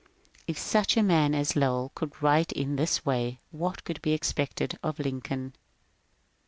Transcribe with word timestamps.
If 0.47 0.57
such 0.57 0.97
a 0.97 1.03
man 1.03 1.35
as 1.35 1.55
Lowell 1.55 1.91
could 1.93 2.19
write 2.23 2.51
in 2.53 2.75
this 2.75 3.05
way, 3.05 3.39
what 3.51 3.83
could 3.83 4.01
be 4.01 4.13
expected 4.13 4.79
of 4.81 4.97
Lincoln 4.97 5.53